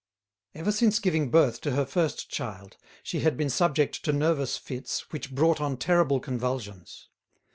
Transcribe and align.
Ever 0.55 0.71
since 0.71 0.97
giving 0.97 1.29
birth 1.29 1.61
to 1.61 1.73
her 1.73 1.85
first 1.85 2.27
child 2.27 2.75
she 3.03 3.19
had 3.19 3.37
been 3.37 3.51
subject 3.51 4.03
to 4.05 4.11
nervous 4.11 4.57
fits 4.57 5.05
which 5.11 5.31
brought 5.35 5.61
on 5.61 5.77
terrible 5.77 6.19
convulsions. 6.19 7.07